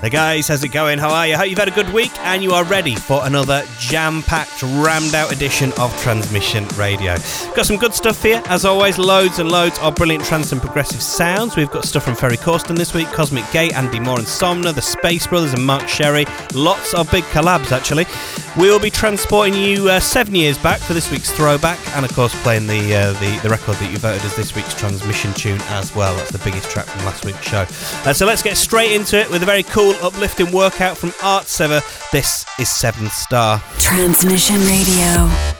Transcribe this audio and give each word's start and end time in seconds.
Hey 0.00 0.08
guys, 0.08 0.48
how's 0.48 0.64
it 0.64 0.68
going? 0.68 0.98
How 0.98 1.10
are 1.10 1.26
you? 1.26 1.36
Hope 1.36 1.50
you've 1.50 1.58
had 1.58 1.68
a 1.68 1.72
good 1.72 1.92
week 1.92 2.18
and 2.20 2.42
you 2.42 2.52
are 2.52 2.64
ready 2.64 2.94
for 2.94 3.20
another 3.26 3.64
jam 3.78 4.22
packed, 4.22 4.62
rammed 4.62 5.14
out 5.14 5.30
edition 5.30 5.74
of 5.78 5.94
Transmission 6.00 6.66
Radio. 6.68 7.16
Got 7.54 7.66
some 7.66 7.76
good 7.76 7.92
stuff 7.92 8.22
here, 8.22 8.42
as 8.46 8.64
always, 8.64 8.96
loads 8.96 9.40
and 9.40 9.52
loads 9.52 9.78
of 9.80 9.94
brilliant 9.96 10.24
trance 10.24 10.52
and 10.52 10.60
progressive 10.62 11.02
sounds. 11.02 11.54
We've 11.54 11.70
got 11.70 11.84
stuff 11.84 12.04
from 12.04 12.14
Ferry 12.14 12.38
Corsten 12.38 12.78
this 12.78 12.94
week, 12.94 13.08
Cosmic 13.08 13.44
Gate, 13.52 13.74
Andy 13.74 14.00
Moor 14.00 14.16
and 14.16 14.26
Somna, 14.26 14.74
the 14.74 14.80
Space 14.80 15.26
Brothers 15.26 15.52
and 15.52 15.66
Mark 15.66 15.86
Sherry. 15.86 16.24
Lots 16.54 16.94
of 16.94 17.10
big 17.10 17.24
collabs 17.24 17.70
actually. 17.70 18.06
We'll 18.56 18.80
be 18.80 18.90
transporting 18.90 19.54
you 19.54 19.90
uh, 19.90 20.00
seven 20.00 20.34
years 20.34 20.58
back 20.58 20.80
for 20.80 20.92
this 20.92 21.10
week's 21.10 21.30
throwback, 21.30 21.78
and 21.94 22.04
of 22.04 22.12
course 22.14 22.34
playing 22.42 22.66
the, 22.66 22.94
uh, 22.94 23.12
the 23.20 23.38
the 23.42 23.48
record 23.48 23.76
that 23.76 23.92
you 23.92 23.98
voted 23.98 24.24
as 24.24 24.34
this 24.34 24.56
week's 24.56 24.74
transmission 24.74 25.32
tune 25.34 25.60
as 25.68 25.94
well. 25.94 26.16
That's 26.16 26.32
the 26.32 26.38
biggest 26.38 26.68
track 26.68 26.86
from 26.86 27.04
last 27.04 27.24
week's 27.24 27.46
show. 27.46 27.66
Uh, 28.08 28.12
so 28.12 28.26
let's 28.26 28.42
get 28.42 28.56
straight 28.56 28.92
into 28.92 29.18
it 29.20 29.30
with 29.30 29.44
a 29.44 29.46
very 29.46 29.62
cool, 29.62 29.89
uplifting 30.02 30.52
workout 30.52 30.96
from 30.96 31.12
Art 31.22 31.46
Sever. 31.46 31.80
This 32.12 32.46
is 32.58 32.70
Seventh 32.70 33.12
Star. 33.12 33.62
Transmission 33.78 34.56
Radio. 34.60 35.59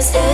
Cause 0.00 0.29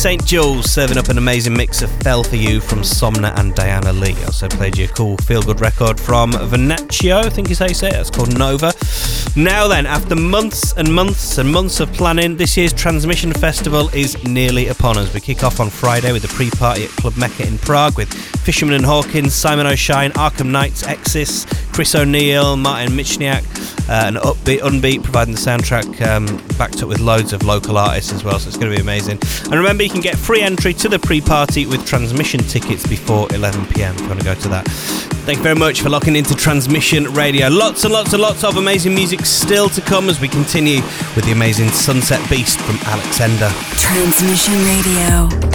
St. 0.00 0.24
Jules 0.24 0.70
serving 0.72 0.96
up 0.96 1.08
an 1.08 1.18
amazing 1.18 1.52
mix 1.52 1.82
of 1.82 1.90
Fell 2.02 2.24
For 2.24 2.36
You 2.36 2.62
from 2.62 2.78
Somna 2.78 3.38
and 3.38 3.54
Diana 3.54 3.92
Leah. 3.92 4.24
Also 4.24 4.48
played 4.48 4.78
you 4.78 4.86
a 4.86 4.88
cool 4.88 5.18
feel 5.18 5.42
good 5.42 5.60
record 5.60 6.00
from 6.00 6.32
Venaccio, 6.32 7.22
I 7.22 7.28
think 7.28 7.50
is 7.50 7.58
how 7.58 7.66
you 7.66 7.74
say 7.74 7.88
it. 7.88 7.96
It's 7.96 8.08
called 8.08 8.34
Nova. 8.38 8.72
Now 9.36 9.68
then, 9.68 9.84
after 9.84 10.16
months 10.16 10.72
and 10.72 10.90
months 10.94 11.36
and 11.36 11.52
months 11.52 11.80
of 11.80 11.92
planning, 11.92 12.38
this 12.38 12.56
year's 12.56 12.72
Transmission 12.72 13.34
Festival 13.34 13.90
is 13.90 14.16
nearly 14.24 14.68
upon 14.68 14.96
us. 14.96 15.12
We 15.12 15.20
kick 15.20 15.44
off 15.44 15.60
on 15.60 15.68
Friday 15.68 16.12
with 16.12 16.22
the 16.22 16.28
pre 16.28 16.48
party 16.48 16.84
at 16.84 16.90
Club 16.92 17.18
Mecca 17.18 17.46
in 17.46 17.58
Prague 17.58 17.98
with 17.98 18.10
Fisherman 18.42 18.76
and 18.76 18.86
Hawkins, 18.86 19.34
Simon 19.34 19.66
O'Shine, 19.66 20.12
Arkham 20.12 20.46
Knights, 20.46 20.82
Exis, 20.84 21.44
Chris 21.72 21.94
O'Neill, 21.94 22.56
Martin 22.56 22.92
Michniak, 22.92 23.44
uh, 23.88 24.06
and 24.06 24.16
Upbeat 24.16 24.60
Unbeat 24.60 25.02
providing 25.02 25.34
the 25.34 25.40
soundtrack, 25.40 26.00
um, 26.06 26.26
backed 26.56 26.82
up 26.82 26.88
with 26.88 27.00
loads 27.00 27.32
of 27.32 27.42
local 27.42 27.76
artists 27.78 28.12
as 28.12 28.22
well. 28.22 28.38
So 28.38 28.48
it's 28.48 28.56
going 28.56 28.70
to 28.70 28.76
be 28.76 28.80
amazing. 28.80 29.18
And 29.44 29.54
remember, 29.54 29.82
you 29.82 29.90
can 29.90 30.00
get 30.00 30.16
free 30.16 30.42
entry 30.42 30.74
to 30.74 30.88
the 30.88 30.98
pre-party 30.98 31.66
with 31.66 31.86
transmission 31.86 32.40
tickets 32.40 32.86
before 32.86 33.26
11 33.34 33.66
p.m. 33.66 33.94
If 33.94 34.02
you 34.02 34.08
want 34.08 34.20
to 34.20 34.24
go 34.24 34.34
to 34.34 34.48
that. 34.48 34.68
Thank 35.26 35.38
you 35.38 35.42
very 35.44 35.56
much 35.56 35.80
for 35.82 35.88
locking 35.90 36.16
into 36.16 36.34
Transmission 36.34 37.04
Radio. 37.12 37.48
Lots 37.48 37.84
and 37.84 37.92
lots 37.92 38.12
and 38.12 38.22
lots 38.22 38.42
of 38.42 38.56
amazing 38.56 38.94
music 38.94 39.26
still 39.26 39.68
to 39.70 39.80
come 39.80 40.08
as 40.08 40.20
we 40.20 40.28
continue 40.28 40.82
with 41.14 41.24
the 41.24 41.32
amazing 41.32 41.68
Sunset 41.70 42.20
Beast 42.30 42.60
from 42.60 42.76
Alex 42.84 43.20
Ender. 43.20 43.50
Transmission 43.76 44.54
Radio. 44.64 45.50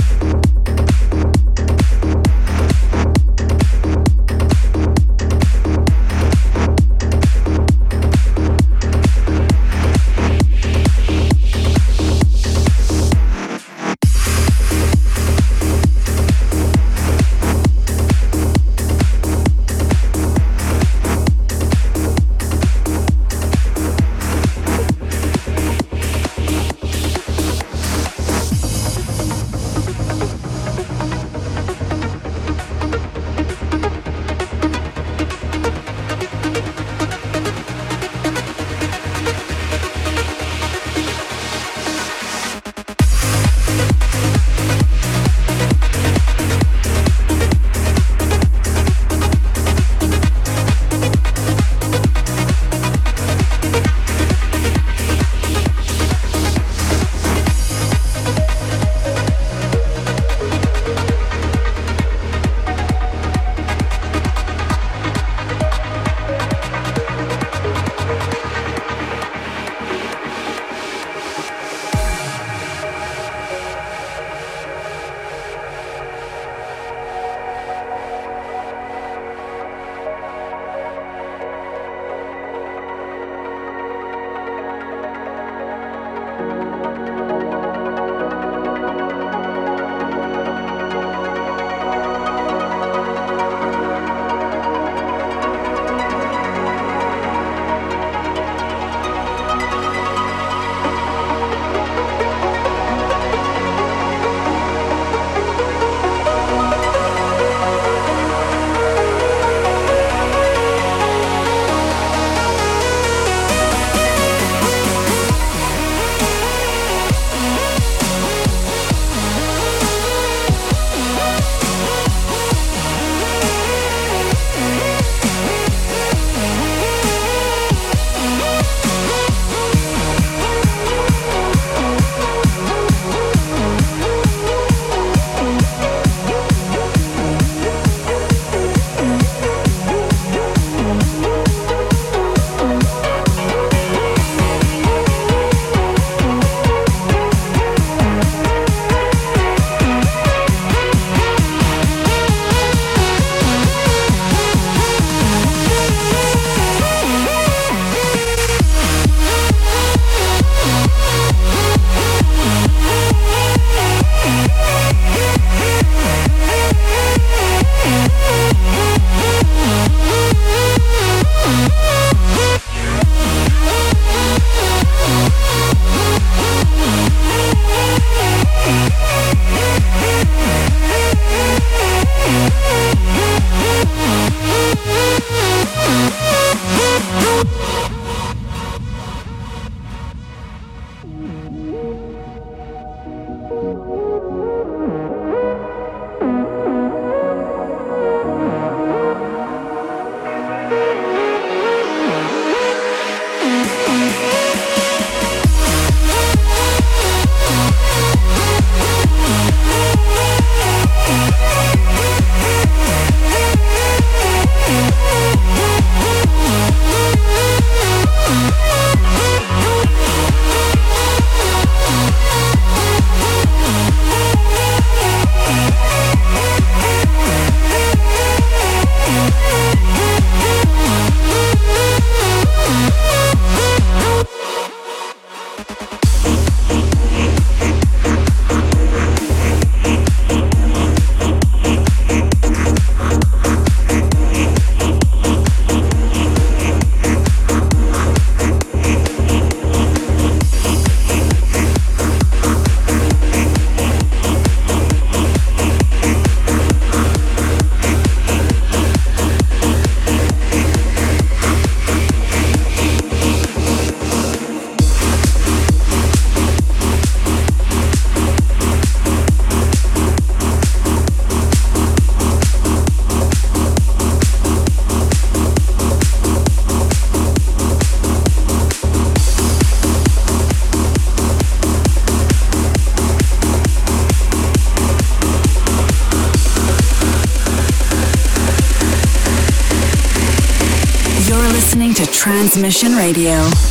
Transmission 292.55 292.96
Radio. 292.96 293.65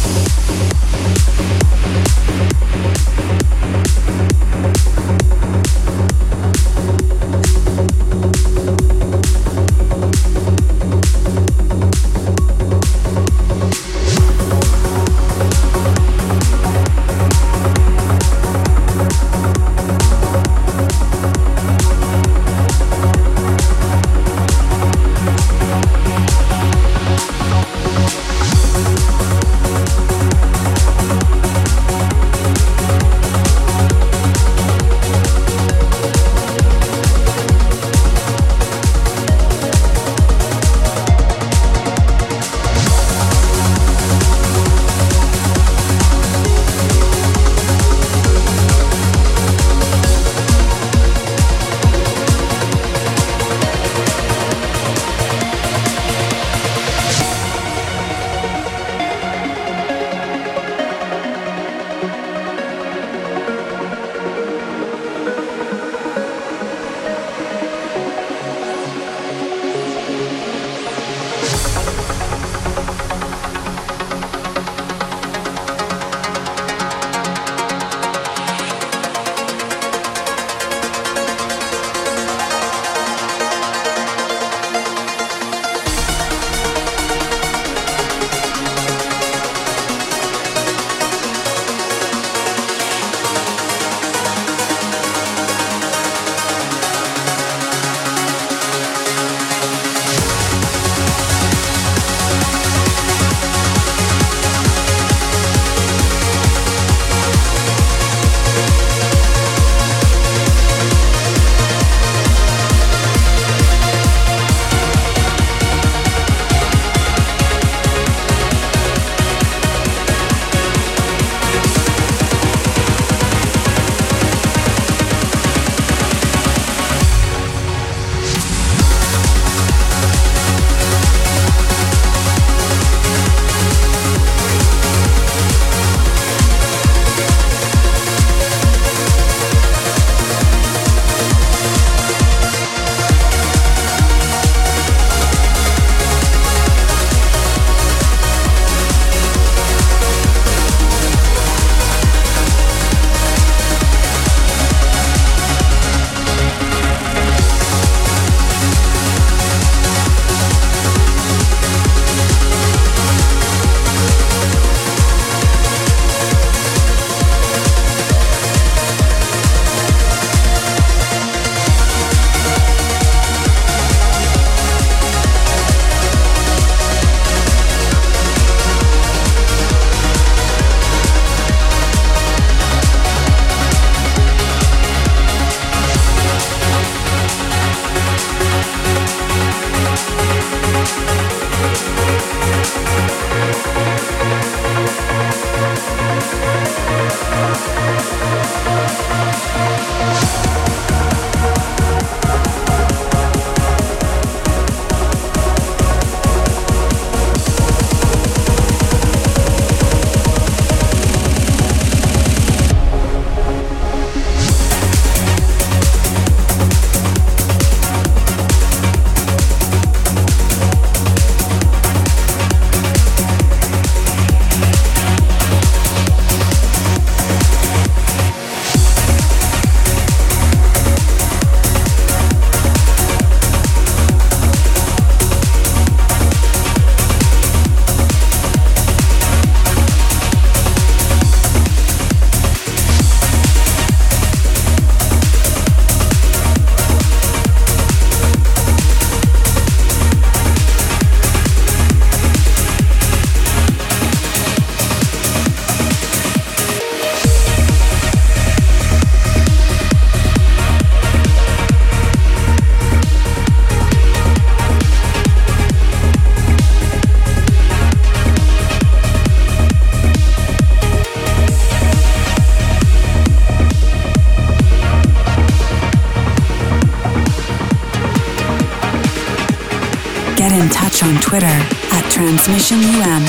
Transmission 282.45 282.79
UM. 283.01 283.25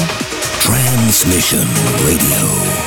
Transmission 0.59 1.65
Radio. 2.03 2.84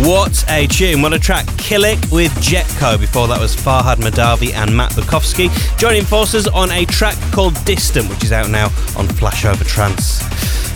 What 0.00 0.44
a 0.48 0.68
tune. 0.68 1.02
What 1.02 1.12
a 1.12 1.18
track. 1.18 1.44
Killik 1.56 2.12
with 2.12 2.30
Jetco. 2.34 3.00
Before 3.00 3.26
that 3.26 3.40
was 3.40 3.56
Farhad 3.56 3.96
Mahdavi 3.96 4.52
and 4.54 4.74
Matt 4.74 4.92
Bukovski 4.92 5.50
joining 5.76 6.04
forces 6.04 6.46
on 6.46 6.70
a 6.70 6.84
track 6.84 7.16
called 7.32 7.54
Distant, 7.64 8.08
which 8.08 8.22
is 8.22 8.30
out 8.30 8.48
now 8.48 8.66
on 8.96 9.08
Flashover 9.08 9.66
Trance. 9.66 10.20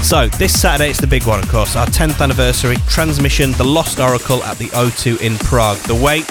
So, 0.05 0.27
this 0.27 0.61
Saturday 0.61 0.91
it's 0.91 1.01
the 1.01 1.07
big 1.07 1.25
one, 1.25 1.39
of 1.39 1.49
course, 1.49 1.77
our 1.77 1.87
10th 1.87 2.21
anniversary 2.21 2.77
transmission, 2.89 3.53
The 3.53 3.65
Lost 3.65 4.01
Oracle 4.01 4.43
at 4.43 4.59
the 4.59 4.67
O2 4.71 5.21
in 5.21 5.37
Prague. 5.39 5.79
The 5.79 5.95
wait 5.95 6.27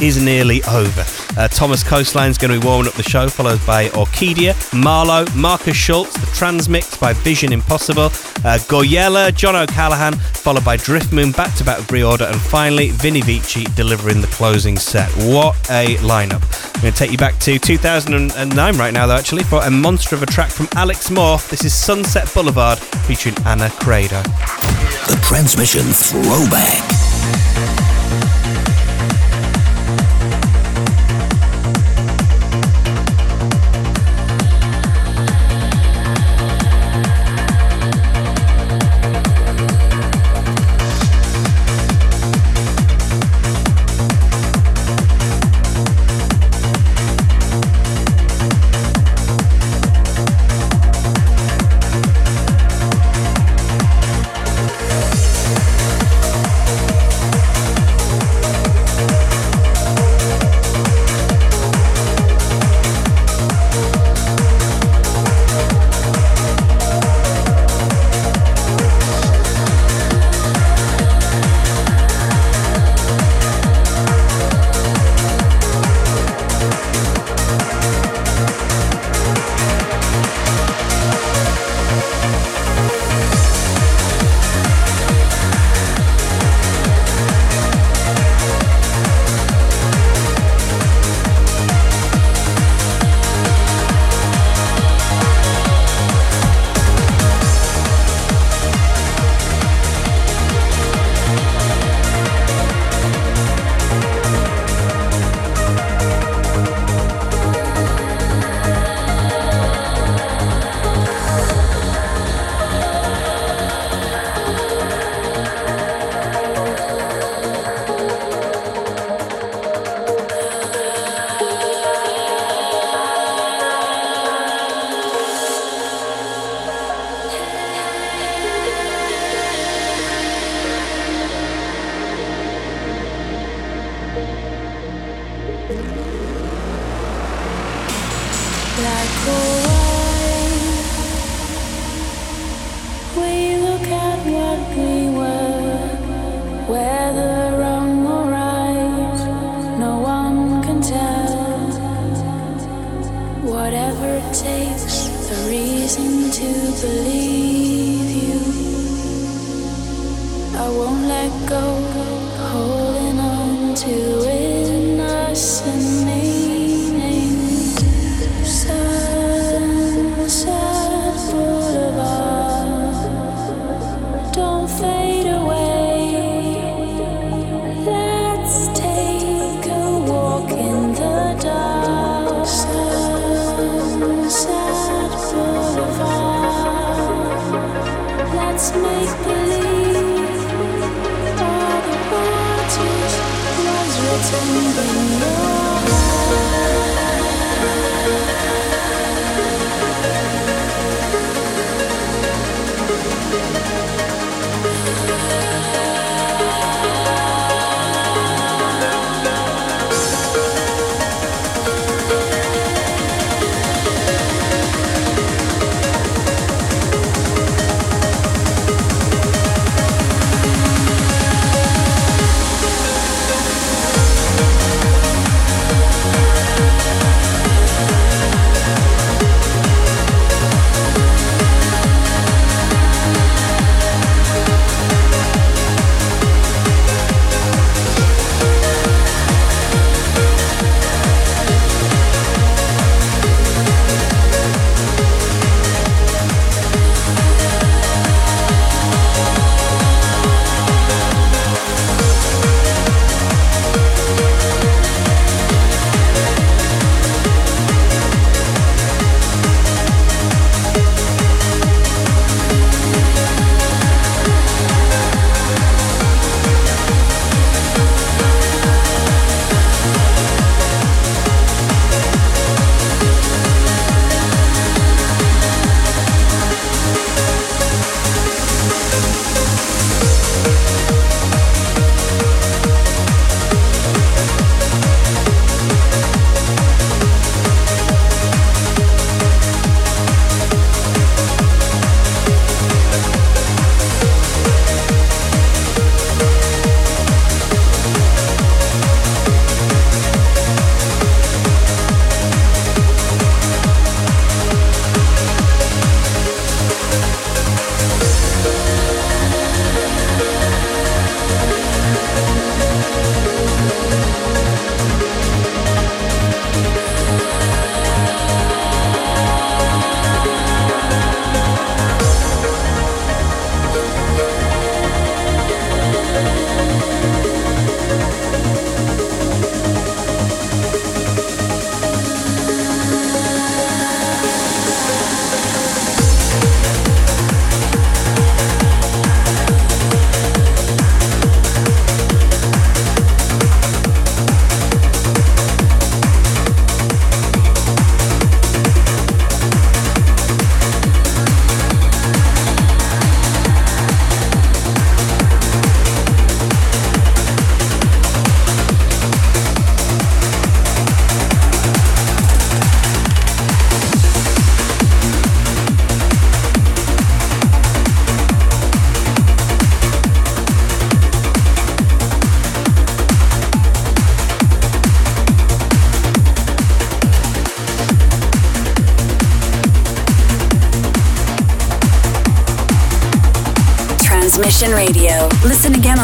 is 0.00 0.22
nearly 0.22 0.62
over. 0.64 1.04
Uh, 1.36 1.48
Thomas 1.48 1.82
Coastline's 1.82 2.38
going 2.38 2.52
to 2.52 2.60
be 2.60 2.66
warming 2.66 2.88
up 2.88 2.94
the 2.94 3.02
show, 3.02 3.28
followed 3.28 3.64
by 3.66 3.88
Orkidea, 3.88 4.52
Marlo, 4.72 5.26
Markus 5.34 5.76
Schulz, 5.76 6.12
the 6.14 6.26
Transmix 6.34 6.96
by 6.96 7.12
Vision 7.12 7.52
Impossible, 7.52 8.06
uh, 8.06 8.58
Goyella, 8.68 9.34
John 9.34 9.56
O'Callaghan, 9.56 10.14
followed 10.14 10.64
by 10.64 10.76
Driftmoon, 10.76 11.36
back 11.36 11.54
to 11.56 11.64
back 11.64 11.78
ReOrder, 11.88 12.30
and 12.30 12.40
finally 12.40 12.90
Vini 12.90 13.20
Vici 13.22 13.64
delivering 13.74 14.20
the 14.20 14.26
closing 14.28 14.76
set. 14.76 15.10
What 15.16 15.56
a 15.70 15.96
lineup! 15.96 16.42
I'm 16.74 16.82
going 16.82 16.92
to 16.92 16.98
take 16.98 17.10
you 17.10 17.18
back 17.18 17.38
to 17.40 17.58
2009 17.58 18.76
right 18.76 18.92
now, 18.92 19.06
though, 19.06 19.16
actually, 19.16 19.44
for 19.44 19.62
a 19.62 19.70
monster 19.70 20.14
of 20.14 20.22
a 20.22 20.26
track 20.26 20.50
from 20.50 20.68
Alex 20.74 21.10
Moore. 21.10 21.38
This 21.50 21.64
is 21.64 21.74
Sunset 21.74 22.32
Boulevard 22.34 22.78
featuring 22.78 23.36
Anna 23.46 23.70
Credo. 23.70 24.22
The 24.22 25.18
transmission 25.22 25.82
throwback. 25.82 27.85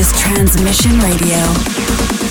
is 0.00 0.12
Transmission 0.12 0.98
Radio. 1.00 2.29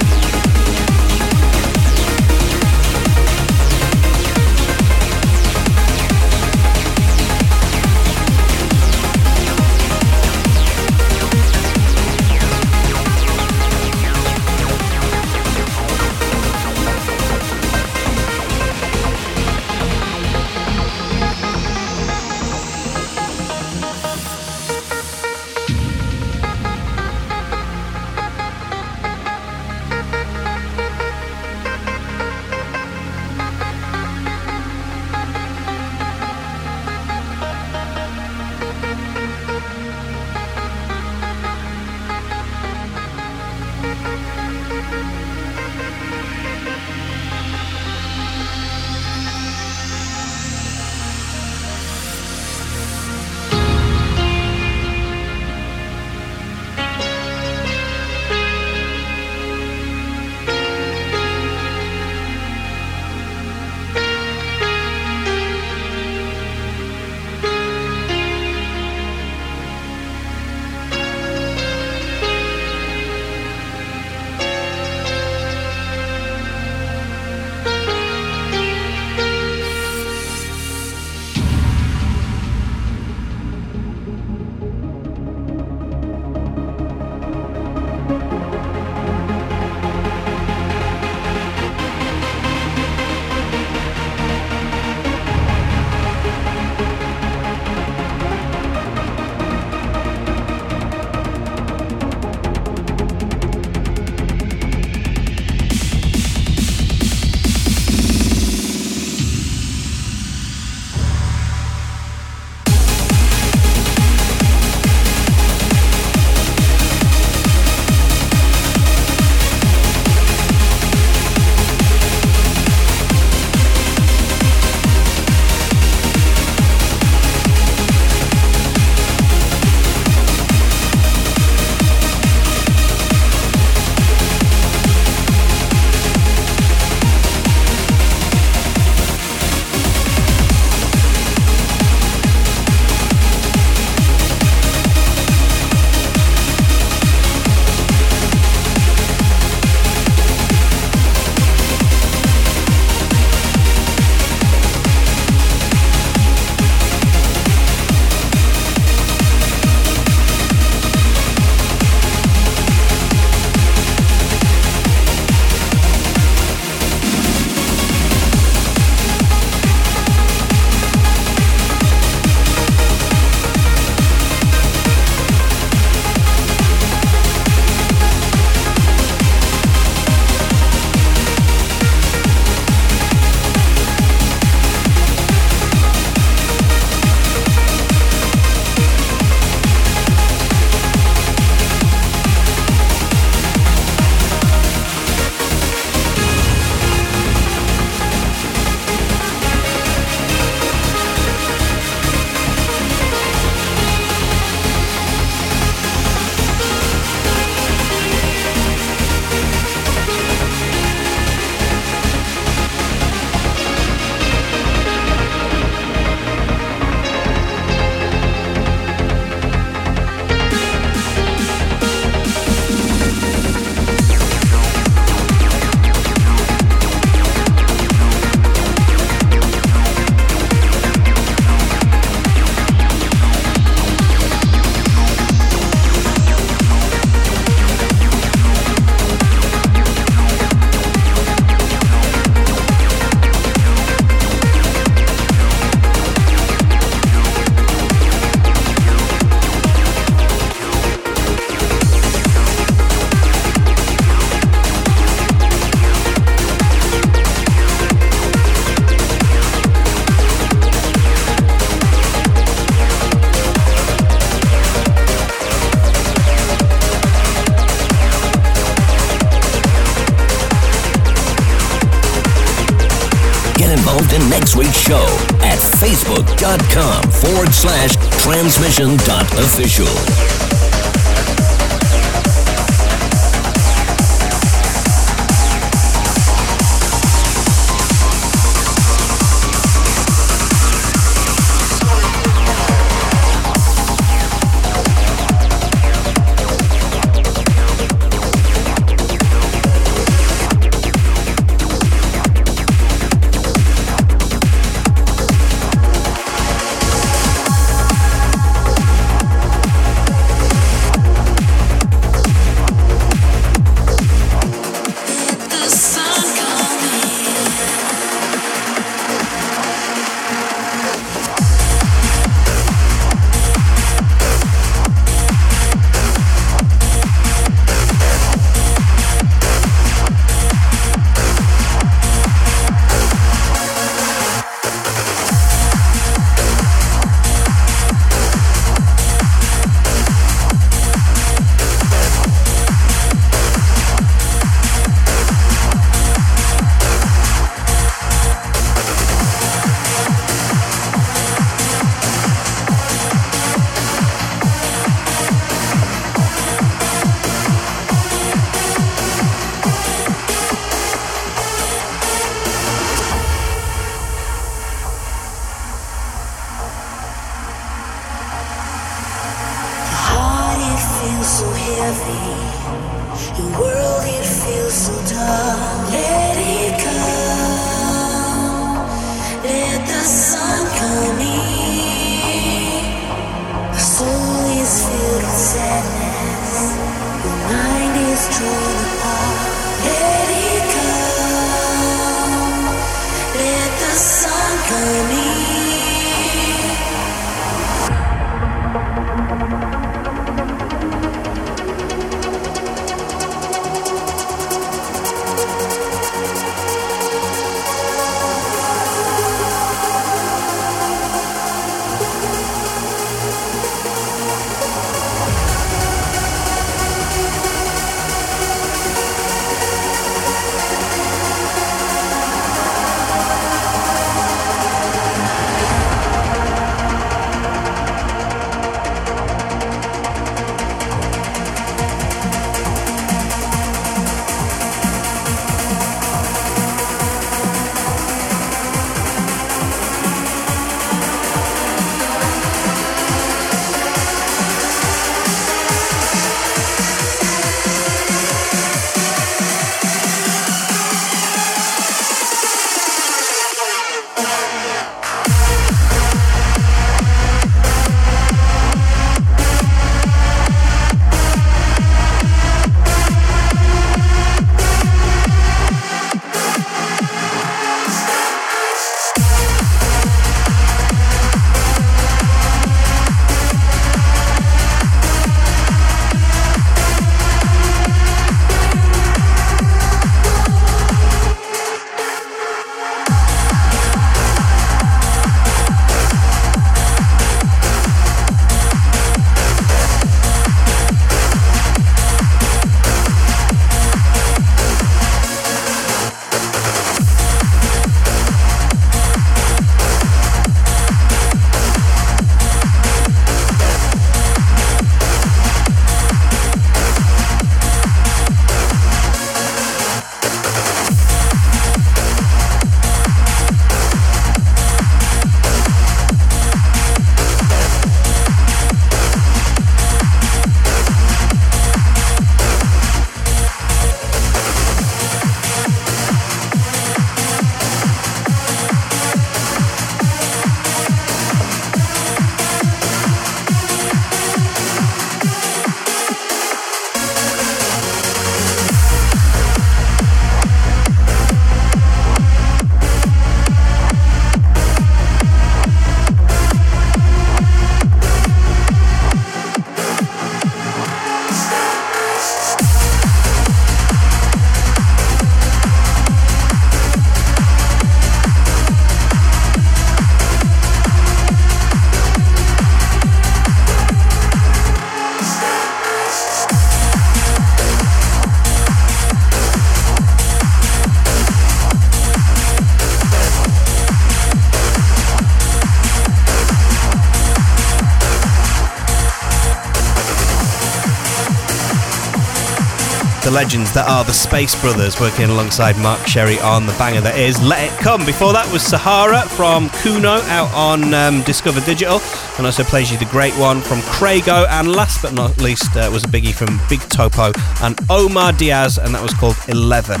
Legends 583.34 583.72
that 583.72 583.88
are 583.88 584.04
the 584.04 584.12
Space 584.12 584.54
Brothers, 584.60 585.00
working 585.00 585.24
alongside 585.24 585.76
Mark 585.78 586.06
Sherry 586.06 586.38
on 586.38 586.66
the 586.66 586.72
banger 586.74 587.00
that 587.00 587.18
is 587.18 587.42
Let 587.42 587.72
It 587.72 587.76
Come. 587.80 588.06
Before 588.06 588.32
that 588.32 588.50
was 588.52 588.62
Sahara 588.62 589.22
from 589.22 589.70
Kuno 589.82 590.22
out 590.30 590.54
on 590.54 590.94
um, 590.94 591.20
Discover 591.22 591.60
Digital, 591.62 592.00
and 592.38 592.46
also 592.46 592.62
plays 592.62 592.92
you 592.92 592.98
the 592.98 593.06
great 593.06 593.34
one 593.34 593.60
from 593.60 593.80
Craigo, 593.80 594.46
and 594.48 594.70
last 594.70 595.02
but 595.02 595.14
not 595.14 595.36
least 595.38 595.76
uh, 595.76 595.90
was 595.92 596.04
a 596.04 596.06
biggie 596.06 596.32
from 596.32 596.60
Big 596.68 596.78
Topo 596.88 597.32
and 597.60 597.76
Omar 597.90 598.32
Diaz, 598.34 598.78
and 598.78 598.94
that 598.94 599.02
was 599.02 599.12
called 599.14 599.36
11. 599.48 600.00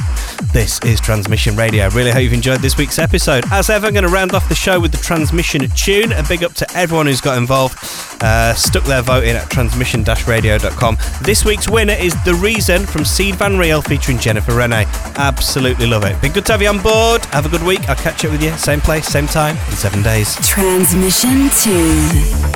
This 0.52 0.80
is 0.84 1.00
Transmission 1.00 1.56
Radio. 1.56 1.88
Really 1.88 2.12
hope 2.12 2.22
you've 2.22 2.32
enjoyed 2.32 2.60
this 2.60 2.78
week's 2.78 3.00
episode. 3.00 3.44
As 3.50 3.68
ever, 3.68 3.88
I'm 3.88 3.94
going 3.94 4.06
to 4.06 4.12
round 4.12 4.32
off 4.34 4.48
the 4.48 4.54
show 4.54 4.78
with 4.78 4.92
the 4.92 4.98
Transmission 4.98 5.68
tune. 5.70 6.12
A 6.12 6.22
big 6.22 6.44
up 6.44 6.54
to 6.54 6.76
everyone 6.76 7.06
who's 7.06 7.20
got 7.20 7.36
involved, 7.36 7.76
uh, 8.24 8.54
stuck 8.54 8.84
their 8.84 9.02
vote 9.02 9.24
in 9.24 9.36
at 9.36 9.50
transmission-radio.com. 9.50 10.96
This 11.22 11.44
week's 11.44 11.68
winner 11.68 11.94
is 11.94 12.14
The 12.24 12.34
Reason 12.34 12.86
from 12.86 13.04
Sied 13.04 13.36
van 13.36 13.58
Riel 13.58 13.82
featuring 13.82 14.18
Jennifer 14.18 14.56
Rene. 14.56 14.86
Absolutely 15.16 15.86
love 15.86 16.04
it. 16.04 16.20
Been 16.20 16.32
good 16.32 16.46
to 16.46 16.52
have 16.52 16.62
you 16.62 16.68
on 16.68 16.82
board. 16.82 17.24
Have 17.26 17.46
a 17.46 17.48
good 17.48 17.62
week. 17.62 17.88
I'll 17.88 17.96
catch 17.96 18.24
up 18.24 18.32
with 18.32 18.42
you 18.42 18.52
same 18.56 18.80
place, 18.80 19.06
same 19.06 19.26
time 19.26 19.56
in 19.68 19.76
seven 19.76 20.02
days. 20.02 20.34
Transmission 20.46 21.50
tune. 21.50 22.53